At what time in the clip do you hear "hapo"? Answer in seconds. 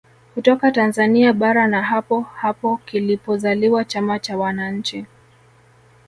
1.83-2.21, 2.21-2.77